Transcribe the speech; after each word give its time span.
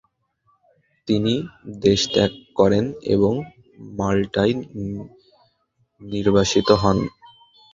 তিনি 1.07 1.33
দেশত্যাগ 1.83 2.31
করেন 2.55 2.85
এবং 3.15 3.33
মাল্টায় 3.97 4.53
নির্বাসিত 6.01 6.67
হন। 6.81 6.97